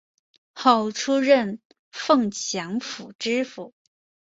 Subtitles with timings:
[0.55, 3.75] 后出任凤翔府知府。